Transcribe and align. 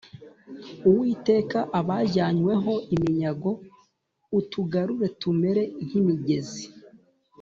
uwiteka 0.89 1.59
abajyanyweho 1.79 2.73
iminyaago 2.95 3.51
atugarure, 4.39 5.07
tumere 5.21 5.63
nk’imigezi 5.85 6.63